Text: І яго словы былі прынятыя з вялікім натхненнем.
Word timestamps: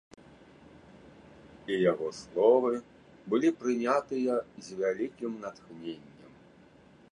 І 1.73 1.77
яго 1.91 2.07
словы 2.21 2.71
былі 3.33 3.49
прынятыя 3.61 4.33
з 4.69 4.81
вялікім 4.83 5.31
натхненнем. 5.47 6.37